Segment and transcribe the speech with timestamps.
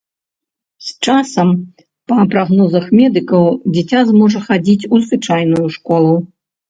[0.85, 1.51] З часам,
[2.11, 6.13] па прагнозах медыкаў, дзіця зможа хадзіць у звычайную школу.